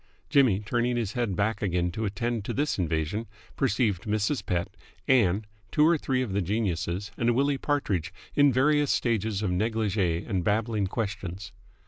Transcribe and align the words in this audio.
Jimmy, 0.31 0.61
turning 0.61 0.97
his 0.97 1.13
head 1.13 1.35
back 1.35 1.61
again 1.61 1.91
to 1.91 2.05
attend 2.05 2.43
to 2.45 2.53
this 2.53 2.79
invasion, 2.79 3.27
perceived 3.55 4.05
Mrs. 4.05 4.43
Pett, 4.43 4.75
Ann, 5.07 5.45
two 5.71 5.85
or 5.87 5.95
three 5.95 6.23
of 6.23 6.33
the 6.33 6.41
geniuses, 6.41 7.11
and 7.17 7.35
Willie 7.35 7.59
Partridge, 7.59 8.11
in 8.33 8.51
various 8.51 8.89
stages 8.89 9.43
of 9.43 9.51
negligee 9.51 10.25
and 10.25 10.43
babbling 10.43 10.87
questions. 10.87 11.51